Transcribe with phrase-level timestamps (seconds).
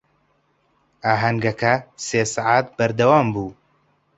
[1.05, 1.73] ئاهەنگەکە
[2.05, 3.49] سێ سەعات بەردەوام بوو.